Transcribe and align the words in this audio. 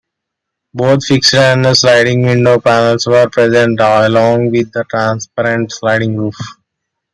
Both 0.73 1.05
fixed 1.05 1.35
and 1.35 1.77
sliding 1.77 2.23
window 2.23 2.59
panels 2.59 3.05
were 3.05 3.29
present, 3.29 3.79
along 3.79 4.49
with 4.49 4.75
a 4.75 4.83
transparent 4.85 5.71
sliding 5.73 6.17
roof. 6.17 6.35